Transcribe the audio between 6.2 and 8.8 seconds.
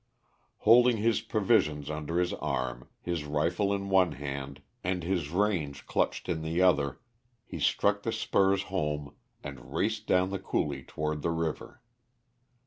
in the other, he struck the spurs